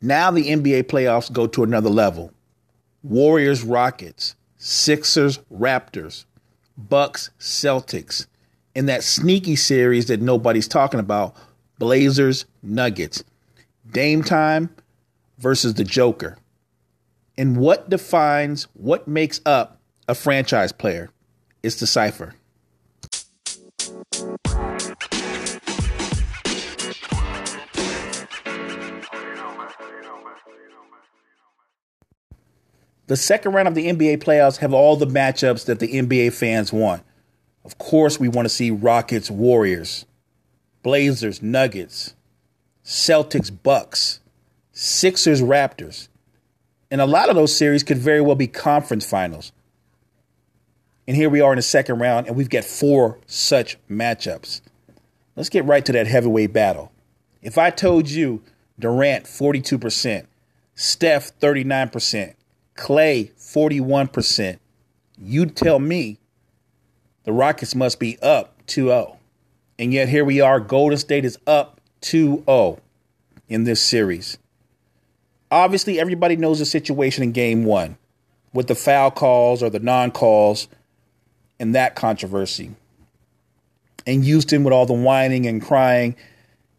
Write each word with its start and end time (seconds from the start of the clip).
Now 0.00 0.30
the 0.30 0.48
NBA 0.48 0.84
playoffs 0.84 1.32
go 1.32 1.46
to 1.46 1.62
another 1.62 1.90
level. 1.90 2.32
Warriors, 3.02 3.62
Rockets, 3.62 4.34
Sixers, 4.56 5.38
Raptors, 5.52 6.24
Bucks, 6.76 7.30
Celtics. 7.38 8.26
In 8.74 8.86
that 8.86 9.02
sneaky 9.02 9.56
series 9.56 10.06
that 10.06 10.20
nobody's 10.20 10.68
talking 10.68 11.00
about, 11.00 11.34
Blazers, 11.78 12.44
Nuggets. 12.62 13.24
Dame 13.90 14.22
time 14.22 14.70
versus 15.38 15.74
the 15.74 15.84
Joker. 15.84 16.36
And 17.38 17.56
what 17.56 17.88
defines, 17.88 18.64
what 18.74 19.06
makes 19.06 19.40
up 19.46 19.80
a 20.08 20.14
franchise 20.14 20.72
player? 20.72 21.10
It's 21.62 21.80
the 21.80 21.86
cipher. 21.86 22.34
The 33.06 33.16
second 33.16 33.52
round 33.52 33.68
of 33.68 33.74
the 33.74 33.86
NBA 33.86 34.18
playoffs 34.18 34.58
have 34.58 34.72
all 34.72 34.96
the 34.96 35.06
matchups 35.06 35.64
that 35.66 35.78
the 35.78 35.92
NBA 35.92 36.32
fans 36.32 36.72
want. 36.72 37.02
Of 37.64 37.78
course, 37.78 38.18
we 38.18 38.28
want 38.28 38.46
to 38.46 38.54
see 38.54 38.70
Rockets, 38.70 39.30
Warriors, 39.30 40.06
Blazers, 40.82 41.42
Nuggets, 41.42 42.14
Celtics, 42.84 43.50
Bucks, 43.62 44.20
Sixers, 44.72 45.42
Raptors. 45.42 46.08
And 46.90 47.00
a 47.00 47.06
lot 47.06 47.28
of 47.28 47.36
those 47.36 47.56
series 47.56 47.82
could 47.82 47.98
very 47.98 48.20
well 48.20 48.36
be 48.36 48.46
conference 48.46 49.08
finals. 49.08 49.52
And 51.08 51.16
here 51.16 51.28
we 51.28 51.40
are 51.40 51.52
in 51.52 51.56
the 51.56 51.62
second 51.62 51.98
round, 51.98 52.26
and 52.26 52.36
we've 52.36 52.50
got 52.50 52.64
four 52.64 53.18
such 53.26 53.78
matchups. 53.88 54.60
Let's 55.34 55.48
get 55.48 55.64
right 55.64 55.84
to 55.84 55.92
that 55.92 56.06
heavyweight 56.06 56.52
battle. 56.52 56.92
If 57.42 57.58
I 57.58 57.70
told 57.70 58.08
you 58.08 58.42
Durant 58.78 59.24
42%, 59.24 60.26
Steph 60.74 61.38
39%, 61.40 62.34
Klay 62.76 63.32
41%, 63.32 64.58
you'd 65.18 65.56
tell 65.56 65.78
me 65.78 66.18
the 67.24 67.32
Rockets 67.32 67.74
must 67.74 67.98
be 67.98 68.18
up 68.20 68.54
2 68.66 68.86
0. 68.86 69.18
And 69.78 69.92
yet 69.92 70.08
here 70.08 70.24
we 70.24 70.40
are. 70.40 70.60
Golden 70.60 70.98
State 70.98 71.24
is 71.24 71.38
up 71.46 71.80
2 72.02 72.44
0 72.46 72.80
in 73.48 73.64
this 73.64 73.82
series. 73.82 74.38
Obviously, 75.50 75.98
everybody 76.00 76.36
knows 76.36 76.58
the 76.58 76.64
situation 76.64 77.22
in 77.22 77.32
game 77.32 77.64
one 77.64 77.96
with 78.52 78.66
the 78.66 78.74
foul 78.74 79.10
calls 79.10 79.62
or 79.62 79.70
the 79.70 79.80
non 79.80 80.10
calls 80.10 80.68
and 81.58 81.74
that 81.74 81.94
controversy. 81.94 82.74
And 84.06 84.24
Houston 84.24 84.64
with 84.64 84.72
all 84.72 84.86
the 84.86 84.92
whining 84.92 85.46
and 85.46 85.62
crying. 85.62 86.14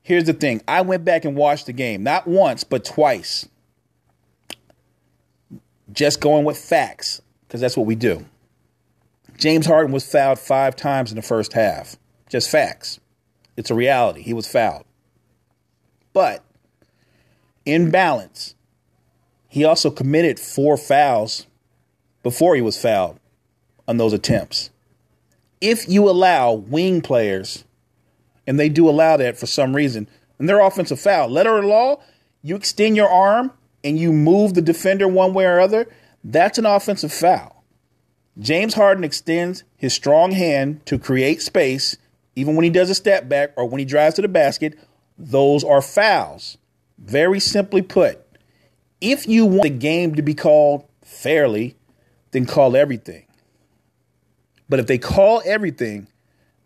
Here's 0.02 0.24
the 0.24 0.34
thing 0.34 0.62
I 0.68 0.82
went 0.82 1.04
back 1.04 1.26
and 1.26 1.36
watched 1.36 1.66
the 1.66 1.74
game, 1.74 2.04
not 2.04 2.28
once, 2.28 2.64
but 2.64 2.86
twice 2.86 3.48
just 5.92 6.22
going 6.22 6.46
with 6.46 6.58
facts, 6.58 7.22
because 7.48 7.62
that's 7.62 7.78
what 7.78 7.86
we 7.86 7.96
do. 7.96 8.26
James 9.38 9.66
Harden 9.66 9.92
was 9.92 10.10
fouled 10.10 10.40
five 10.40 10.76
times 10.76 11.12
in 11.12 11.16
the 11.16 11.22
first 11.22 11.54
half. 11.54 11.96
Just 12.30 12.50
facts. 12.50 13.00
It's 13.56 13.72
a 13.72 13.76
reality. 13.76 14.22
He 14.22 14.34
was 14.34 14.48
fouled. 14.48 14.86
But 16.14 16.44
in 17.66 17.92
balance, 17.92 18.56
he 19.48 19.64
also 19.64 19.90
committed 19.90 20.40
four 20.40 20.78
fouls 20.78 21.46
before 22.24 22.56
he 22.56 22.62
was 22.62 22.82
fouled 22.82 23.20
on 23.88 23.98
those 23.98 24.14
attempts. 24.14 24.70
If 25.62 25.88
you 25.88 26.10
allow 26.10 26.54
wing 26.54 27.02
players, 27.02 27.64
and 28.46 28.60
they 28.60 28.70
do 28.70 28.90
allow 28.90 29.18
that 29.18 29.38
for 29.38 29.46
some 29.46 29.76
reason, 29.76 30.08
and 30.40 30.48
they're 30.48 30.60
offensive 30.60 31.00
foul, 31.00 31.30
letter 31.30 31.58
of 31.58 31.66
law, 31.66 32.02
you 32.42 32.56
extend 32.56 32.96
your 32.96 33.10
arm 33.10 33.52
and 33.88 33.98
you 33.98 34.12
move 34.12 34.54
the 34.54 34.62
defender 34.62 35.08
one 35.08 35.34
way 35.34 35.46
or 35.46 35.62
other, 35.62 35.88
that's 36.22 36.58
an 36.58 36.66
offensive 36.66 37.14
foul. 37.14 37.64
James 38.38 38.74
Harden 38.74 39.06
extends 39.06 39.64
his 39.78 39.94
strong 39.94 40.32
hand 40.32 40.86
to 40.86 41.00
create 41.00 41.42
space, 41.42 41.96
even 42.36 42.56
when 42.56 42.66
he 42.66 42.70
does 42.70 42.90
a 42.90 42.96
step 42.96 43.30
back 43.30 43.54
or 43.56 43.66
when 43.66 43.80
he 43.80 43.86
drives 43.86 44.16
to 44.16 44.22
the 44.22 44.28
basket. 44.28 44.78
Those 45.18 45.64
are 45.64 45.82
fouls. 45.82 46.58
Very 46.98 47.40
simply 47.40 47.82
put, 47.82 48.20
if 49.00 49.26
you 49.26 49.46
want 49.46 49.64
the 49.64 49.70
game 49.70 50.16
to 50.16 50.22
be 50.22 50.34
called 50.34 50.84
fairly, 51.02 51.78
then 52.32 52.46
call 52.46 52.76
everything. 52.76 53.26
But 54.68 54.80
if 54.80 54.88
they 54.88 54.98
call 54.98 55.42
everything, 55.46 56.08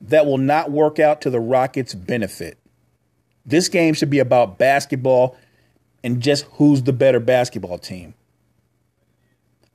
that 0.01 0.25
will 0.25 0.39
not 0.39 0.71
work 0.71 0.97
out 0.97 1.21
to 1.21 1.29
the 1.29 1.39
Rockets' 1.39 1.93
benefit. 1.93 2.57
This 3.45 3.69
game 3.69 3.93
should 3.93 4.09
be 4.09 4.19
about 4.19 4.57
basketball 4.57 5.37
and 6.03 6.21
just 6.21 6.45
who's 6.53 6.83
the 6.83 6.93
better 6.93 7.19
basketball 7.19 7.77
team. 7.77 8.13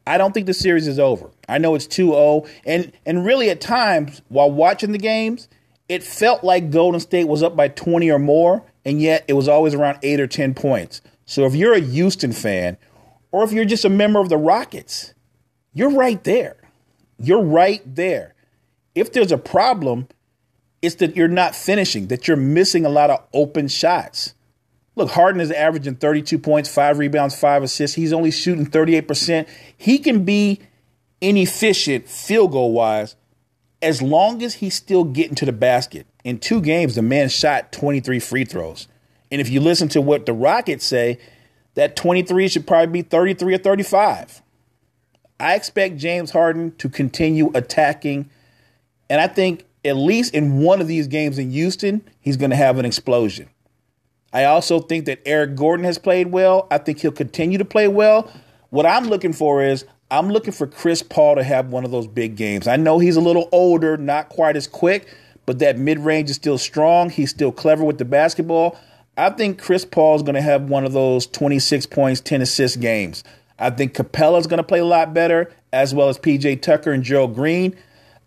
I 0.06 0.18
don't 0.18 0.32
think 0.32 0.46
the 0.46 0.54
series 0.54 0.86
is 0.86 0.98
over. 0.98 1.30
I 1.48 1.58
know 1.58 1.74
it's 1.74 1.86
2-0 1.86 2.48
and 2.64 2.92
and 3.04 3.24
really 3.24 3.50
at 3.50 3.60
times 3.60 4.22
while 4.28 4.50
watching 4.50 4.92
the 4.92 4.98
games, 4.98 5.48
it 5.88 6.02
felt 6.02 6.44
like 6.44 6.70
Golden 6.70 7.00
State 7.00 7.26
was 7.26 7.42
up 7.42 7.56
by 7.56 7.68
20 7.68 8.10
or 8.10 8.18
more 8.18 8.64
and 8.84 9.00
yet 9.00 9.24
it 9.26 9.32
was 9.32 9.48
always 9.48 9.74
around 9.74 9.98
8 10.02 10.20
or 10.20 10.26
10 10.26 10.54
points. 10.54 11.00
So 11.24 11.44
if 11.44 11.54
you're 11.54 11.74
a 11.74 11.80
Houston 11.80 12.32
fan 12.32 12.76
or 13.32 13.42
if 13.42 13.52
you're 13.52 13.64
just 13.64 13.84
a 13.84 13.90
member 13.90 14.20
of 14.20 14.28
the 14.28 14.36
Rockets, 14.36 15.12
you're 15.74 15.90
right 15.90 16.22
there. 16.22 16.56
You're 17.18 17.42
right 17.42 17.82
there. 17.84 18.34
If 18.94 19.12
there's 19.12 19.32
a 19.32 19.38
problem, 19.38 20.08
it's 20.82 20.94
that 20.96 21.16
you're 21.16 21.28
not 21.28 21.56
finishing, 21.56 22.06
that 22.08 22.28
you're 22.28 22.36
missing 22.36 22.86
a 22.86 22.88
lot 22.88 23.10
of 23.10 23.26
open 23.34 23.66
shots. 23.68 24.34
Look, 24.96 25.10
Harden 25.10 25.42
is 25.42 25.50
averaging 25.50 25.96
32 25.96 26.38
points, 26.38 26.72
five 26.72 26.98
rebounds, 26.98 27.38
five 27.38 27.62
assists. 27.62 27.94
He's 27.94 28.14
only 28.14 28.30
shooting 28.30 28.66
38%. 28.66 29.46
He 29.76 29.98
can 29.98 30.24
be 30.24 30.60
inefficient 31.20 32.08
field 32.08 32.52
goal 32.52 32.72
wise 32.72 33.14
as 33.82 34.00
long 34.00 34.42
as 34.42 34.54
he's 34.54 34.74
still 34.74 35.04
getting 35.04 35.34
to 35.36 35.44
the 35.44 35.52
basket. 35.52 36.06
In 36.24 36.38
two 36.38 36.62
games, 36.62 36.94
the 36.94 37.02
man 37.02 37.28
shot 37.28 37.72
23 37.72 38.18
free 38.18 38.44
throws. 38.46 38.88
And 39.30 39.40
if 39.40 39.50
you 39.50 39.60
listen 39.60 39.88
to 39.90 40.00
what 40.00 40.24
the 40.24 40.32
Rockets 40.32 40.84
say, 40.84 41.18
that 41.74 41.94
23 41.94 42.48
should 42.48 42.66
probably 42.66 43.02
be 43.02 43.02
33 43.02 43.54
or 43.54 43.58
35. 43.58 44.42
I 45.38 45.54
expect 45.54 45.98
James 45.98 46.30
Harden 46.30 46.74
to 46.76 46.88
continue 46.88 47.50
attacking. 47.54 48.30
And 49.10 49.20
I 49.20 49.26
think 49.26 49.66
at 49.84 49.96
least 49.96 50.32
in 50.34 50.62
one 50.62 50.80
of 50.80 50.88
these 50.88 51.06
games 51.06 51.38
in 51.38 51.50
Houston, 51.50 52.02
he's 52.18 52.38
going 52.38 52.50
to 52.50 52.56
have 52.56 52.78
an 52.78 52.86
explosion. 52.86 53.50
I 54.36 54.44
also 54.44 54.80
think 54.80 55.06
that 55.06 55.22
Eric 55.24 55.56
Gordon 55.56 55.86
has 55.86 55.96
played 55.96 56.26
well. 56.26 56.66
I 56.70 56.76
think 56.76 56.98
he'll 56.98 57.10
continue 57.10 57.56
to 57.56 57.64
play 57.64 57.88
well. 57.88 58.30
What 58.68 58.84
I'm 58.84 59.06
looking 59.06 59.32
for 59.32 59.64
is 59.64 59.86
I'm 60.10 60.28
looking 60.28 60.52
for 60.52 60.66
Chris 60.66 61.02
Paul 61.02 61.36
to 61.36 61.42
have 61.42 61.70
one 61.70 61.86
of 61.86 61.90
those 61.90 62.06
big 62.06 62.36
games. 62.36 62.68
I 62.68 62.76
know 62.76 62.98
he's 62.98 63.16
a 63.16 63.22
little 63.22 63.48
older, 63.50 63.96
not 63.96 64.28
quite 64.28 64.54
as 64.54 64.68
quick, 64.68 65.08
but 65.46 65.58
that 65.60 65.78
mid 65.78 66.00
range 66.00 66.28
is 66.28 66.36
still 66.36 66.58
strong. 66.58 67.08
He's 67.08 67.30
still 67.30 67.50
clever 67.50 67.82
with 67.82 67.96
the 67.96 68.04
basketball. 68.04 68.78
I 69.16 69.30
think 69.30 69.58
Chris 69.58 69.86
Paul 69.86 70.16
is 70.16 70.22
going 70.22 70.34
to 70.34 70.42
have 70.42 70.68
one 70.68 70.84
of 70.84 70.92
those 70.92 71.26
26 71.28 71.86
points, 71.86 72.20
10 72.20 72.42
assists 72.42 72.76
games. 72.76 73.24
I 73.58 73.70
think 73.70 73.94
Capela's 73.94 74.46
going 74.46 74.58
to 74.58 74.64
play 74.64 74.80
a 74.80 74.84
lot 74.84 75.14
better, 75.14 75.50
as 75.72 75.94
well 75.94 76.10
as 76.10 76.18
PJ 76.18 76.60
Tucker 76.60 76.92
and 76.92 77.02
Joe 77.02 77.26
Green. 77.26 77.74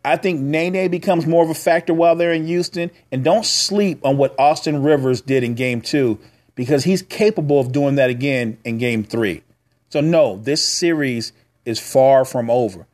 I 0.04 0.16
think 0.16 0.40
Nene 0.40 0.90
becomes 0.90 1.26
more 1.26 1.44
of 1.44 1.50
a 1.50 1.56
factor 1.56 1.94
while 1.94 2.16
they're 2.16 2.34
in 2.34 2.48
Houston. 2.48 2.92
And 3.12 3.24
don't 3.24 3.46
sleep 3.46 4.06
on 4.06 4.18
what 4.18 4.34
Austin 4.40 4.82
Rivers 4.84 5.22
did 5.22 5.44
in 5.44 5.56
game 5.56 5.82
two 5.82 6.20
because 6.56 6.84
he's 6.84 7.02
capable 7.02 7.60
of 7.60 7.72
doing 7.72 7.96
that 7.96 8.10
again 8.10 8.58
in 8.64 8.78
game 8.78 9.04
three. 9.04 9.44
So, 9.90 10.02
no, 10.02 10.38
this 10.38 10.64
series 10.64 11.34
is 11.66 11.80
far 11.80 12.26
from 12.26 12.50
over. 12.50 12.86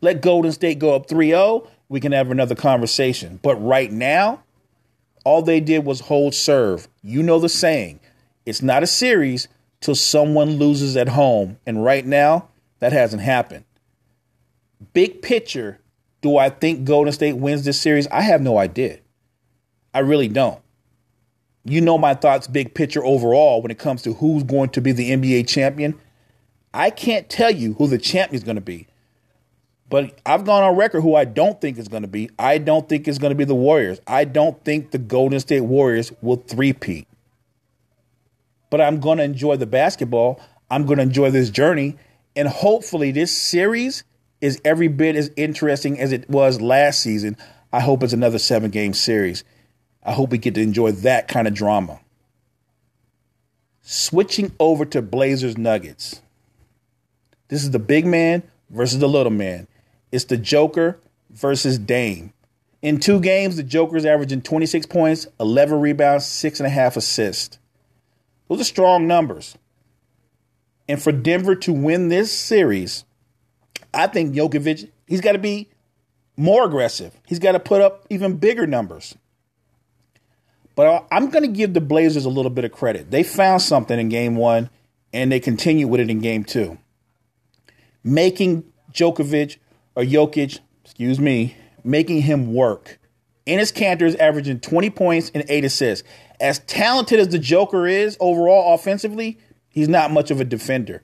Let 0.00 0.22
Golden 0.22 0.52
State 0.52 0.78
go 0.78 0.94
up 0.94 1.08
3 1.08 1.28
0. 1.28 1.68
We 1.88 2.00
can 2.00 2.12
have 2.12 2.30
another 2.30 2.54
conversation. 2.54 3.40
But 3.42 3.56
right 3.56 3.90
now, 3.90 4.42
all 5.24 5.42
they 5.42 5.60
did 5.60 5.84
was 5.84 6.00
hold 6.00 6.34
serve. 6.34 6.88
You 7.02 7.22
know 7.22 7.38
the 7.38 7.48
saying 7.48 8.00
it's 8.44 8.62
not 8.62 8.82
a 8.82 8.86
series 8.86 9.48
till 9.80 9.94
someone 9.94 10.58
loses 10.58 10.96
at 10.96 11.08
home. 11.08 11.58
And 11.66 11.84
right 11.84 12.06
now, 12.06 12.48
that 12.78 12.92
hasn't 12.92 13.22
happened. 13.22 13.64
Big 14.92 15.22
picture, 15.22 15.80
do 16.26 16.38
I 16.38 16.50
think 16.50 16.84
Golden 16.84 17.12
State 17.12 17.34
wins 17.34 17.64
this 17.64 17.80
series? 17.80 18.08
I 18.08 18.22
have 18.22 18.40
no 18.40 18.58
idea. 18.58 18.98
I 19.94 20.00
really 20.00 20.26
don't. 20.26 20.60
You 21.64 21.80
know 21.80 21.98
my 21.98 22.14
thoughts, 22.14 22.48
big 22.48 22.74
picture 22.74 23.04
overall, 23.04 23.62
when 23.62 23.70
it 23.70 23.78
comes 23.78 24.02
to 24.02 24.14
who's 24.14 24.42
going 24.42 24.70
to 24.70 24.80
be 24.80 24.90
the 24.90 25.12
NBA 25.12 25.46
champion. 25.46 25.96
I 26.74 26.90
can't 26.90 27.30
tell 27.30 27.52
you 27.52 27.74
who 27.74 27.86
the 27.86 27.96
champion 27.96 28.34
is 28.34 28.42
going 28.42 28.56
to 28.56 28.60
be. 28.60 28.88
But 29.88 30.18
I've 30.26 30.44
gone 30.44 30.64
on 30.64 30.74
record 30.74 31.02
who 31.02 31.14
I 31.14 31.24
don't 31.24 31.60
think 31.60 31.78
is 31.78 31.86
going 31.86 32.02
to 32.02 32.08
be. 32.08 32.28
I 32.40 32.58
don't 32.58 32.88
think 32.88 33.06
it's 33.06 33.18
going 33.18 33.30
to 33.30 33.36
be 33.36 33.44
the 33.44 33.54
Warriors. 33.54 34.00
I 34.08 34.24
don't 34.24 34.64
think 34.64 34.90
the 34.90 34.98
Golden 34.98 35.38
State 35.38 35.60
Warriors 35.60 36.12
will 36.22 36.38
three-peat. 36.38 37.06
But 38.68 38.80
I'm 38.80 38.98
going 38.98 39.18
to 39.18 39.24
enjoy 39.24 39.58
the 39.58 39.66
basketball. 39.66 40.40
I'm 40.72 40.86
going 40.86 40.96
to 40.96 41.04
enjoy 41.04 41.30
this 41.30 41.50
journey. 41.50 41.94
And 42.34 42.48
hopefully, 42.48 43.12
this 43.12 43.30
series 43.30 44.02
is 44.40 44.60
every 44.64 44.88
bit 44.88 45.16
as 45.16 45.30
interesting 45.36 45.98
as 45.98 46.12
it 46.12 46.28
was 46.28 46.60
last 46.60 47.00
season. 47.00 47.36
I 47.72 47.80
hope 47.80 48.02
it's 48.02 48.12
another 48.12 48.38
seven 48.38 48.70
game 48.70 48.94
series. 48.94 49.44
I 50.02 50.12
hope 50.12 50.30
we 50.30 50.38
get 50.38 50.54
to 50.54 50.62
enjoy 50.62 50.92
that 50.92 51.28
kind 51.28 51.48
of 51.48 51.54
drama. 51.54 52.00
Switching 53.82 54.52
over 54.58 54.84
to 54.84 55.02
Blazers 55.02 55.56
Nuggets. 55.56 56.20
This 57.48 57.62
is 57.62 57.70
the 57.70 57.78
big 57.78 58.06
man 58.06 58.42
versus 58.70 58.98
the 58.98 59.08
little 59.08 59.32
man. 59.32 59.68
It's 60.12 60.24
the 60.24 60.36
Joker 60.36 61.00
versus 61.30 61.78
Dame. 61.78 62.32
In 62.82 63.00
two 63.00 63.20
games, 63.20 63.56
the 63.56 63.62
Joker's 63.62 64.04
averaging 64.04 64.42
26 64.42 64.86
points, 64.86 65.26
11 65.40 65.80
rebounds, 65.80 66.26
six 66.26 66.60
and 66.60 66.66
a 66.66 66.70
half 66.70 66.96
assists. 66.96 67.58
Those 68.48 68.60
are 68.60 68.64
strong 68.64 69.06
numbers. 69.06 69.56
And 70.88 71.02
for 71.02 71.10
Denver 71.10 71.56
to 71.56 71.72
win 71.72 72.08
this 72.08 72.32
series, 72.32 73.04
I 73.96 74.06
think 74.06 74.34
Jokovic, 74.34 74.90
he's 75.06 75.20
got 75.20 75.32
to 75.32 75.38
be 75.38 75.70
more 76.36 76.66
aggressive. 76.66 77.18
He's 77.26 77.38
got 77.38 77.52
to 77.52 77.60
put 77.60 77.80
up 77.80 78.06
even 78.10 78.36
bigger 78.36 78.66
numbers. 78.66 79.16
But 80.74 81.06
I'm 81.10 81.30
going 81.30 81.42
to 81.42 81.48
give 81.48 81.72
the 81.72 81.80
Blazers 81.80 82.26
a 82.26 82.28
little 82.28 82.50
bit 82.50 82.66
of 82.66 82.72
credit. 82.72 83.10
They 83.10 83.22
found 83.22 83.62
something 83.62 83.98
in 83.98 84.10
game 84.10 84.36
one, 84.36 84.68
and 85.12 85.32
they 85.32 85.40
continue 85.40 85.88
with 85.88 86.00
it 86.00 86.10
in 86.10 86.20
game 86.20 86.44
two. 86.44 86.76
Making 88.04 88.64
Djokovic 88.92 89.56
or 89.96 90.02
Jokic, 90.02 90.60
excuse 90.84 91.18
me, 91.18 91.56
making 91.82 92.22
him 92.22 92.52
work. 92.52 92.98
Enes 93.46 93.72
Kanter 93.72 94.02
is 94.02 94.16
averaging 94.16 94.60
20 94.60 94.90
points 94.90 95.30
and 95.34 95.44
eight 95.48 95.64
assists. 95.64 96.06
As 96.38 96.58
talented 96.60 97.18
as 97.18 97.28
the 97.28 97.38
Joker 97.38 97.86
is 97.86 98.18
overall 98.20 98.74
offensively, 98.74 99.38
he's 99.70 99.88
not 99.88 100.10
much 100.10 100.30
of 100.30 100.40
a 100.40 100.44
defender. 100.44 101.02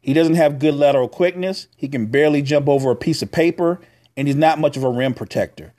He 0.00 0.12
doesn't 0.12 0.36
have 0.36 0.58
good 0.58 0.74
lateral 0.74 1.08
quickness. 1.08 1.68
He 1.76 1.88
can 1.88 2.06
barely 2.06 2.42
jump 2.42 2.68
over 2.68 2.90
a 2.90 2.96
piece 2.96 3.22
of 3.22 3.30
paper, 3.30 3.80
and 4.16 4.26
he's 4.26 4.36
not 4.36 4.58
much 4.58 4.76
of 4.76 4.84
a 4.84 4.90
rim 4.90 5.14
protector. 5.14 5.72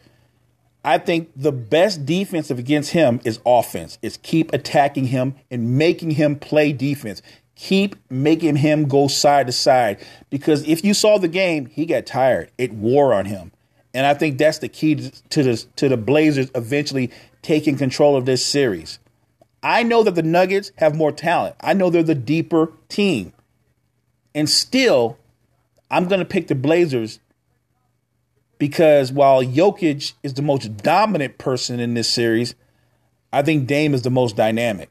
I 0.84 0.98
think 0.98 1.30
the 1.36 1.52
best 1.52 2.06
defensive 2.06 2.58
against 2.58 2.92
him 2.92 3.20
is 3.24 3.40
offense. 3.46 3.98
Is 4.02 4.18
keep 4.18 4.52
attacking 4.54 5.08
him 5.08 5.36
and 5.50 5.78
making 5.78 6.12
him 6.12 6.38
play 6.38 6.74
defense. 6.74 7.22
Keep 7.56 7.96
making 8.10 8.58
him 8.58 8.88
go 8.88 9.08
side 9.08 9.46
to 9.46 9.54
side 9.54 10.00
because 10.32 10.68
if 10.68 10.84
you 10.84 10.96
saw 10.96 11.20
the 11.20 11.28
game, 11.28 11.68
he 11.68 11.86
got 11.86 12.08
tired. 12.08 12.50
It 12.58 12.74
wore 12.74 13.14
on 13.14 13.26
him. 13.26 13.52
And 13.94 14.08
I 14.08 14.16
think 14.16 14.38
that's 14.38 14.58
the 14.60 14.70
key 14.70 14.96
to 15.30 15.44
the 15.44 15.66
to 15.76 15.90
the 15.90 15.98
Blazers 15.98 16.50
eventually 16.56 17.12
taking 17.44 17.78
control 17.78 18.16
of 18.16 18.26
this 18.26 18.44
series. 18.44 18.98
I 19.62 19.84
know 19.84 20.02
that 20.04 20.16
the 20.16 20.24
Nuggets 20.24 20.72
have 20.78 20.96
more 20.96 21.12
talent. 21.12 21.56
I 21.62 21.74
know 21.74 21.92
they're 21.92 22.02
the 22.02 22.16
deeper 22.16 22.72
team. 22.90 23.34
And 24.34 24.50
still, 24.50 25.18
I'm 25.90 26.08
going 26.08 26.20
to 26.20 26.26
pick 26.26 26.48
the 26.48 26.56
Blazers 26.56 27.20
because 28.58 29.12
while 29.12 29.44
Jokic 29.44 30.14
is 30.24 30.36
the 30.36 30.42
most 30.42 30.78
dominant 30.78 31.38
person 31.38 31.80
in 31.80 31.96
this 31.96 32.10
series, 32.10 32.56
I 33.34 33.42
think 33.42 33.68
Dame 33.68 33.94
is 33.94 34.04
the 34.04 34.10
most 34.10 34.36
dynamic. 34.36 34.90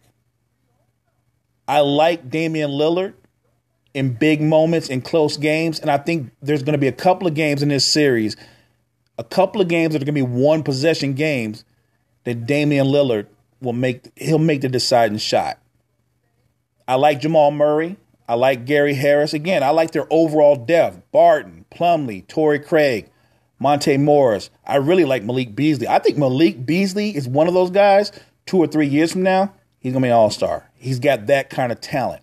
I 1.69 1.81
like 1.81 2.29
Damian 2.29 2.71
Lillard 2.71 3.15
in 3.95 4.15
big 4.15 4.41
moments 4.41 4.89
in 4.89 5.03
close 5.03 5.37
games, 5.37 5.79
and 5.79 5.91
I 5.91 5.99
think 5.99 6.33
there's 6.43 6.63
going 6.63 6.73
to 6.73 6.79
be 6.79 6.89
a 6.89 6.93
couple 6.93 7.29
of 7.29 7.35
games 7.35 7.63
in 7.63 7.69
this 7.69 7.85
series, 7.85 8.37
a 9.19 9.25
couple 9.25 9.61
of 9.61 9.69
games 9.69 9.93
that 9.93 10.03
are 10.03 10.05
going 10.05 10.15
to 10.17 10.27
be 10.27 10.43
one 10.43 10.63
possession 10.63 11.15
games 11.15 11.65
that 12.25 12.47
Damian 12.47 12.89
Lillard 12.89 13.27
will 13.61 13.73
make. 13.73 14.11
He'll 14.17 14.39
make 14.39 14.63
the 14.63 14.69
deciding 14.69 15.19
shot. 15.19 15.59
I 16.89 16.97
like 16.97 17.21
Jamal 17.21 17.53
Murray. 17.53 17.97
I 18.31 18.35
like 18.35 18.65
Gary 18.65 18.95
Harris. 18.95 19.35
Again, 19.35 19.65
I 19.65 19.71
like 19.71 19.91
their 19.91 20.07
overall 20.09 20.55
depth. 20.55 21.03
Barton, 21.11 21.65
Plumlee, 21.69 22.25
Torrey 22.29 22.61
Craig, 22.61 23.11
Monte 23.59 23.97
Morris. 23.97 24.51
I 24.65 24.77
really 24.77 25.05
like 25.05 25.25
Malik 25.25 25.57
Beasley. 25.57 25.89
I 25.89 25.99
think 25.99 26.17
Malik 26.17 26.65
Beasley 26.65 27.11
is 27.11 27.27
one 27.27 27.49
of 27.49 27.55
those 27.55 27.73
guys. 27.73 28.13
Two 28.47 28.59
or 28.59 28.69
three 28.69 28.87
years 28.87 29.11
from 29.11 29.25
now, 29.25 29.53
he's 29.81 29.93
gonna 29.93 30.05
be 30.05 30.11
an 30.11 30.15
all 30.15 30.31
star. 30.31 30.71
He's 30.77 31.01
got 31.01 31.27
that 31.27 31.51
kind 31.51 31.73
of 31.73 31.81
talent. 31.81 32.23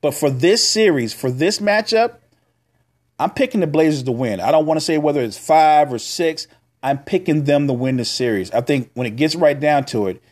But 0.00 0.14
for 0.14 0.30
this 0.30 0.64
series, 0.64 1.12
for 1.12 1.28
this 1.28 1.58
matchup, 1.58 2.18
I'm 3.18 3.30
picking 3.30 3.62
the 3.62 3.66
Blazers 3.66 4.04
to 4.04 4.12
win. 4.12 4.38
I 4.38 4.52
don't 4.52 4.66
want 4.66 4.78
to 4.78 4.86
say 4.86 4.96
whether 4.96 5.22
it's 5.22 5.36
five 5.36 5.92
or 5.92 5.98
six. 5.98 6.46
I'm 6.84 6.98
picking 6.98 7.42
them 7.42 7.66
to 7.66 7.72
win 7.72 7.96
the 7.96 8.04
series. 8.04 8.52
I 8.52 8.60
think 8.60 8.92
when 8.94 9.08
it 9.08 9.16
gets 9.16 9.34
right 9.34 9.58
down 9.58 9.86
to 9.86 10.06
it, 10.06 10.22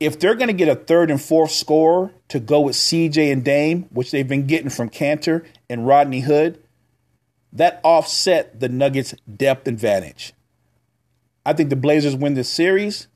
if 0.00 0.18
they're 0.18 0.34
going 0.34 0.48
to 0.48 0.54
get 0.54 0.68
a 0.68 0.74
third 0.74 1.10
and 1.10 1.20
fourth 1.20 1.52
score 1.52 2.12
to 2.28 2.40
go 2.40 2.62
with 2.62 2.74
CJ 2.74 3.30
and 3.30 3.44
Dame, 3.44 3.82
which 3.90 4.10
they've 4.10 4.26
been 4.26 4.46
getting 4.46 4.70
from 4.70 4.88
Kanter 4.88 5.44
and 5.68 5.86
Rodney 5.86 6.20
Hood, 6.20 6.62
that 7.52 7.80
offset 7.84 8.58
the 8.60 8.68
Nuggets' 8.68 9.14
depth 9.36 9.68
advantage. 9.68 10.32
I 11.44 11.52
think 11.52 11.68
the 11.68 11.76
Blazers 11.76 12.16
win 12.16 12.34
this 12.34 12.48
series. 12.48 13.08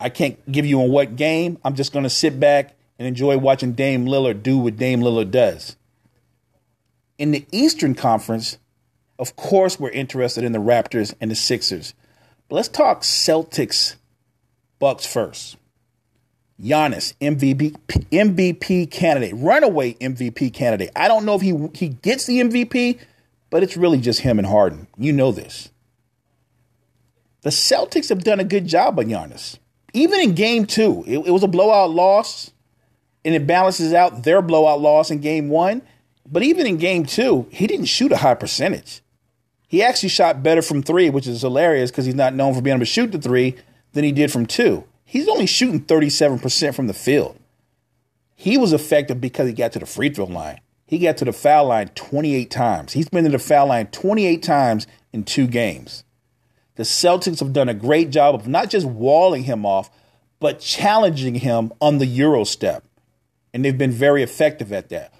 I 0.00 0.08
can't 0.08 0.50
give 0.50 0.64
you 0.64 0.80
in 0.80 0.90
what 0.90 1.16
game. 1.16 1.58
I'm 1.62 1.74
just 1.74 1.92
going 1.92 2.04
to 2.04 2.10
sit 2.10 2.40
back 2.40 2.74
and 2.98 3.06
enjoy 3.06 3.36
watching 3.36 3.72
Dame 3.72 4.06
Lillard 4.06 4.42
do 4.42 4.56
what 4.58 4.76
Dame 4.76 5.00
Lillard 5.00 5.30
does. 5.30 5.76
In 7.18 7.32
the 7.32 7.44
Eastern 7.52 7.94
Conference, 7.94 8.58
of 9.18 9.36
course, 9.36 9.78
we're 9.78 9.90
interested 9.90 10.44
in 10.44 10.52
the 10.52 10.58
Raptors 10.58 11.14
and 11.20 11.30
the 11.30 11.34
Sixers. 11.34 11.92
But 12.48 12.56
let's 12.56 12.68
talk 12.68 13.02
Celtics 13.02 13.96
Bucks 14.78 15.04
first. 15.04 15.57
Giannis, 16.60 17.14
MVP, 17.20 17.76
MVP 18.10 18.90
candidate, 18.90 19.32
runaway 19.36 19.94
MVP 19.94 20.52
candidate. 20.52 20.90
I 20.96 21.06
don't 21.06 21.24
know 21.24 21.36
if 21.36 21.42
he 21.42 21.68
he 21.74 21.90
gets 21.90 22.26
the 22.26 22.40
MVP, 22.40 22.98
but 23.50 23.62
it's 23.62 23.76
really 23.76 23.98
just 23.98 24.20
him 24.20 24.38
and 24.38 24.48
Harden. 24.48 24.88
You 24.96 25.12
know 25.12 25.30
this. 25.30 25.70
The 27.42 27.50
Celtics 27.50 28.08
have 28.08 28.24
done 28.24 28.40
a 28.40 28.44
good 28.44 28.66
job 28.66 28.98
on 28.98 29.06
Giannis. 29.06 29.58
Even 29.94 30.20
in 30.20 30.34
game 30.34 30.66
two, 30.66 31.04
it, 31.06 31.18
it 31.18 31.30
was 31.30 31.44
a 31.44 31.48
blowout 31.48 31.90
loss, 31.90 32.50
and 33.24 33.34
it 33.34 33.46
balances 33.46 33.94
out 33.94 34.24
their 34.24 34.42
blowout 34.42 34.80
loss 34.80 35.10
in 35.10 35.20
game 35.20 35.48
one. 35.48 35.82
But 36.30 36.42
even 36.42 36.66
in 36.66 36.76
game 36.76 37.06
two, 37.06 37.46
he 37.50 37.68
didn't 37.68 37.86
shoot 37.86 38.10
a 38.10 38.18
high 38.18 38.34
percentage. 38.34 39.00
He 39.68 39.82
actually 39.82 40.08
shot 40.08 40.42
better 40.42 40.60
from 40.60 40.82
three, 40.82 41.08
which 41.08 41.26
is 41.26 41.42
hilarious 41.42 41.90
because 41.90 42.04
he's 42.04 42.14
not 42.14 42.34
known 42.34 42.52
for 42.52 42.60
being 42.60 42.74
able 42.74 42.84
to 42.84 42.90
shoot 42.90 43.12
the 43.12 43.18
three 43.18 43.54
than 43.92 44.02
he 44.02 44.12
did 44.12 44.32
from 44.32 44.44
two 44.44 44.84
he's 45.08 45.26
only 45.26 45.46
shooting 45.46 45.80
37% 45.80 46.74
from 46.74 46.86
the 46.86 46.94
field. 46.94 47.36
He 48.36 48.56
was 48.56 48.72
effective 48.72 49.20
because 49.20 49.48
he 49.48 49.54
got 49.54 49.72
to 49.72 49.78
the 49.78 49.86
free 49.86 50.10
throw 50.10 50.26
line. 50.26 50.60
He 50.86 50.98
got 50.98 51.16
to 51.16 51.24
the 51.24 51.32
foul 51.32 51.66
line 51.66 51.88
28 51.88 52.50
times. 52.50 52.92
He's 52.92 53.08
been 53.08 53.24
to 53.24 53.30
the 53.30 53.38
foul 53.38 53.68
line 53.68 53.88
28 53.88 54.42
times 54.42 54.86
in 55.12 55.24
two 55.24 55.46
games. 55.46 56.04
The 56.76 56.84
Celtics 56.84 57.40
have 57.40 57.52
done 57.52 57.68
a 57.68 57.74
great 57.74 58.10
job 58.10 58.34
of 58.34 58.46
not 58.46 58.70
just 58.70 58.86
walling 58.86 59.44
him 59.44 59.66
off, 59.66 59.90
but 60.40 60.60
challenging 60.60 61.36
him 61.36 61.72
on 61.80 61.98
the 61.98 62.06
Euro 62.06 62.44
step. 62.44 62.84
And 63.52 63.64
they've 63.64 63.76
been 63.76 63.90
very 63.90 64.22
effective 64.22 64.72
at 64.72 64.90
that. 64.90 65.12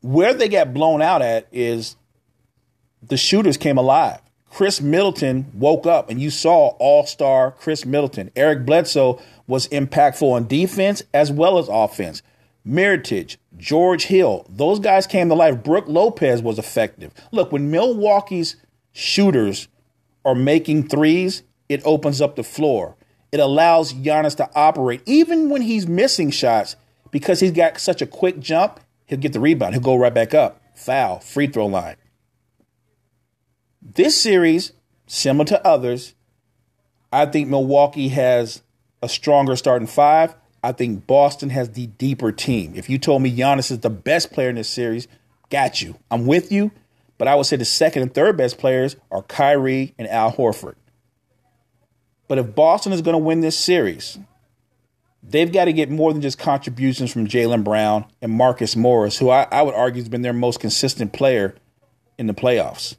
Where 0.00 0.34
they 0.34 0.48
got 0.48 0.74
blown 0.74 1.00
out 1.02 1.22
at 1.22 1.48
is 1.52 1.96
the 3.02 3.16
shooters 3.16 3.56
came 3.56 3.78
alive. 3.78 4.20
Khris 4.58 4.80
Middleton 4.80 5.46
woke 5.54 5.86
up 5.86 6.10
and 6.10 6.20
you 6.20 6.30
saw 6.30 6.70
all 6.80 7.06
star 7.06 7.52
Khris 7.52 7.86
Middleton. 7.86 8.32
Eric 8.34 8.66
Bledsoe 8.66 9.20
was 9.46 9.68
impactful 9.68 10.32
on 10.32 10.48
defense 10.48 11.00
as 11.14 11.30
well 11.30 11.58
as 11.58 11.68
offense. 11.68 12.22
Mirotic, 12.66 13.36
George 13.56 14.06
Hill, 14.06 14.44
those 14.48 14.80
guys 14.80 15.06
came 15.06 15.28
to 15.28 15.36
life. 15.36 15.62
Brook 15.62 15.84
Lopez 15.86 16.42
was 16.42 16.58
effective. 16.58 17.12
Look, 17.30 17.52
when 17.52 17.70
Milwaukee's 17.70 18.56
shooters 18.90 19.68
are 20.24 20.34
making 20.34 20.88
threes, 20.88 21.44
it 21.68 21.80
opens 21.84 22.20
up 22.20 22.34
the 22.34 22.42
floor. 22.42 22.96
It 23.30 23.38
allows 23.38 23.92
Giannis 23.92 24.34
to 24.38 24.50
operate 24.56 25.02
even 25.06 25.50
when 25.50 25.62
he's 25.62 25.86
missing 25.86 26.32
shots 26.32 26.74
because 27.12 27.38
he's 27.38 27.52
got 27.52 27.78
such 27.78 28.02
a 28.02 28.06
quick 28.06 28.40
jump. 28.40 28.80
He'll 29.06 29.20
get 29.20 29.34
the 29.34 29.38
rebound. 29.38 29.74
He'll 29.74 29.84
go 29.84 29.94
right 29.94 30.12
back 30.12 30.34
up. 30.34 30.60
Foul, 30.74 31.20
free 31.20 31.46
throw 31.46 31.66
line. 31.66 31.94
This 33.80 34.20
series, 34.20 34.72
similar 35.06 35.44
to 35.46 35.66
others, 35.66 36.14
I 37.12 37.26
think 37.26 37.48
Milwaukee 37.48 38.08
has 38.08 38.62
a 39.02 39.08
stronger 39.08 39.56
starting 39.56 39.88
five. 39.88 40.34
I 40.62 40.72
think 40.72 41.06
Boston 41.06 41.50
has 41.50 41.70
the 41.70 41.86
deeper 41.86 42.32
team. 42.32 42.72
If 42.74 42.90
you 42.90 42.98
told 42.98 43.22
me 43.22 43.34
Giannis 43.34 43.70
is 43.70 43.80
the 43.80 43.90
best 43.90 44.32
player 44.32 44.48
in 44.48 44.56
this 44.56 44.68
series, 44.68 45.06
got 45.50 45.80
you. 45.80 45.96
I'm 46.10 46.26
with 46.26 46.50
you. 46.50 46.72
But 47.16 47.28
I 47.28 47.34
would 47.34 47.46
say 47.46 47.56
the 47.56 47.64
second 47.64 48.02
and 48.02 48.14
third 48.14 48.36
best 48.36 48.58
players 48.58 48.96
are 49.10 49.22
Kyrie 49.22 49.94
and 49.98 50.08
Al 50.08 50.32
Horford. 50.32 50.76
But 52.28 52.38
if 52.38 52.54
Boston 52.54 52.92
is 52.92 53.02
going 53.02 53.14
to 53.14 53.18
win 53.18 53.40
this 53.40 53.58
series, 53.58 54.18
they've 55.22 55.50
got 55.52 55.64
to 55.64 55.72
get 55.72 55.90
more 55.90 56.12
than 56.12 56.22
just 56.22 56.38
contributions 56.38 57.12
from 57.12 57.26
Jaylen 57.26 57.64
Brown 57.64 58.04
and 58.22 58.32
Marcus 58.32 58.76
Morris, 58.76 59.18
who 59.18 59.30
I, 59.30 59.48
I 59.50 59.62
would 59.62 59.74
argue 59.74 60.02
has 60.02 60.08
been 60.08 60.22
their 60.22 60.32
most 60.32 60.60
consistent 60.60 61.12
player 61.12 61.56
in 62.18 62.26
the 62.26 62.34
playoffs. 62.34 62.96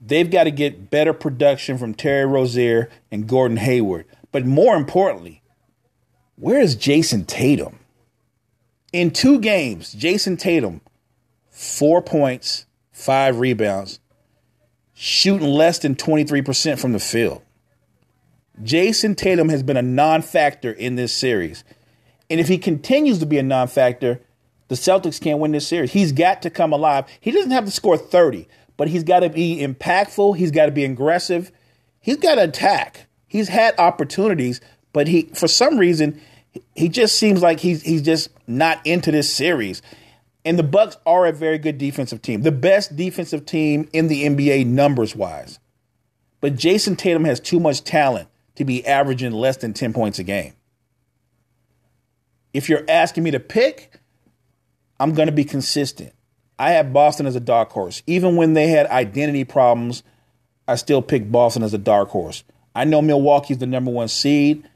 They've 0.00 0.30
got 0.30 0.44
to 0.44 0.50
get 0.50 0.90
better 0.90 1.12
production 1.12 1.78
from 1.78 1.94
Terry 1.94 2.24
Rozier 2.24 2.88
and 3.10 3.26
Gordon 3.26 3.56
Hayward. 3.56 4.06
But 4.30 4.46
more 4.46 4.76
importantly, 4.76 5.42
where 6.36 6.60
is 6.60 6.76
Jayson 6.76 7.24
Tatum? 7.24 7.78
In 8.92 9.10
two 9.10 9.40
games, 9.40 9.92
Jayson 9.92 10.36
Tatum, 10.36 10.80
four 11.50 12.00
points, 12.00 12.66
five 12.92 13.40
rebounds, 13.40 14.00
shooting 14.94 15.48
less 15.48 15.78
than 15.78 15.94
23% 15.94 16.78
from 16.78 16.92
the 16.92 17.00
field. 17.00 17.42
Jayson 18.62 19.14
Tatum 19.14 19.48
has 19.48 19.62
been 19.62 19.76
a 19.76 19.82
non 19.82 20.22
factor 20.22 20.72
in 20.72 20.96
this 20.96 21.12
series. 21.12 21.64
And 22.30 22.40
if 22.40 22.48
he 22.48 22.58
continues 22.58 23.18
to 23.18 23.26
be 23.26 23.38
a 23.38 23.42
non 23.42 23.68
factor, 23.68 24.20
the 24.68 24.74
Celtics 24.74 25.20
can't 25.20 25.38
win 25.38 25.52
this 25.52 25.66
series. 25.66 25.92
He's 25.92 26.12
got 26.12 26.42
to 26.42 26.50
come 26.50 26.72
alive. 26.72 27.06
He 27.20 27.30
doesn't 27.30 27.50
have 27.50 27.64
to 27.64 27.70
score 27.70 27.96
30, 27.96 28.48
but 28.78 28.88
he's 28.88 29.04
got 29.04 29.20
to 29.20 29.28
be 29.28 29.58
impactful. 29.58 30.38
He's 30.38 30.50
got 30.50 30.66
to 30.66 30.72
be 30.72 30.86
aggressive. 30.86 31.52
He's 32.00 32.16
got 32.16 32.36
to 32.36 32.44
attack. 32.44 33.06
He's 33.26 33.48
had 33.48 33.78
opportunities, 33.78 34.62
but 34.94 35.08
he, 35.08 35.24
for 35.34 35.48
some 35.48 35.76
reason, 35.76 36.18
he 36.74 36.88
just 36.88 37.18
seems 37.18 37.42
like 37.42 37.60
he's 37.60 37.82
he's 37.82 38.00
just 38.00 38.30
not 38.46 38.80
into 38.86 39.10
this 39.12 39.30
series. 39.30 39.82
And 40.44 40.58
the 40.58 40.62
Bucks 40.62 40.96
are 41.04 41.26
a 41.26 41.32
very 41.32 41.58
good 41.58 41.76
defensive 41.76 42.22
team, 42.22 42.42
the 42.42 42.52
best 42.52 42.96
defensive 42.96 43.44
team 43.44 43.88
in 43.92 44.08
the 44.08 44.24
NBA 44.24 44.64
numbers 44.64 45.14
wise. 45.14 45.58
But 46.40 46.54
Jayson 46.54 46.96
Tatum 46.96 47.24
has 47.24 47.40
too 47.40 47.60
much 47.60 47.84
talent 47.84 48.28
to 48.54 48.64
be 48.64 48.86
averaging 48.86 49.32
less 49.32 49.58
than 49.58 49.74
10 49.74 49.92
points 49.92 50.18
a 50.18 50.24
game. 50.24 50.54
If 52.54 52.68
you're 52.68 52.84
asking 52.88 53.24
me 53.24 53.32
to 53.32 53.40
pick, 53.40 54.00
I'm 54.98 55.12
going 55.12 55.26
to 55.26 55.32
be 55.32 55.44
consistent. 55.44 56.14
I 56.58 56.70
had 56.70 56.92
Boston 56.92 57.26
as 57.26 57.36
a 57.36 57.40
dark 57.40 57.70
horse. 57.70 58.02
Even 58.06 58.36
when 58.36 58.54
they 58.54 58.68
had 58.68 58.86
identity 58.86 59.44
problems, 59.44 60.02
I 60.66 60.74
still 60.74 61.02
picked 61.02 61.30
Boston 61.30 61.62
as 61.62 61.72
a 61.72 61.78
dark 61.78 62.08
horse. 62.08 62.44
I 62.74 62.84
know 62.84 63.00
Milwaukee's 63.00 63.58
the 63.58 63.66
number 63.66 63.90
one 63.90 64.08
seed. 64.08 64.68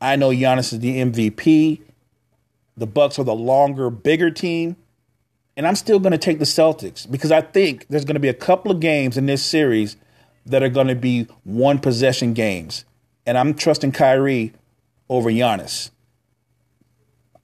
I 0.00 0.16
know 0.16 0.30
Giannis 0.30 0.72
is 0.72 0.80
the 0.80 0.98
MVP. 0.98 1.80
The 2.76 2.86
Bucks 2.86 3.18
are 3.18 3.24
the 3.24 3.34
longer, 3.34 3.90
bigger 3.90 4.30
team. 4.30 4.76
And 5.56 5.66
I'm 5.66 5.76
still 5.76 5.98
going 5.98 6.12
to 6.12 6.18
take 6.18 6.38
the 6.38 6.44
Celtics 6.44 7.10
because 7.10 7.32
I 7.32 7.40
think 7.40 7.86
there's 7.88 8.04
going 8.04 8.14
to 8.14 8.20
be 8.20 8.28
a 8.28 8.34
couple 8.34 8.70
of 8.70 8.80
games 8.80 9.18
in 9.18 9.26
this 9.26 9.44
series 9.44 9.96
that 10.46 10.62
are 10.62 10.68
going 10.68 10.86
to 10.86 10.94
be 10.94 11.26
one 11.44 11.78
possession 11.78 12.32
games. 12.32 12.84
And 13.26 13.36
I'm 13.36 13.54
trusting 13.54 13.92
Kyrie 13.92 14.52
over 15.08 15.30
Giannis. 15.30 15.90